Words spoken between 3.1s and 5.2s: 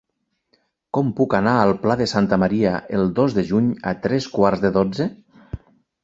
dos de juny a tres quarts de dotze?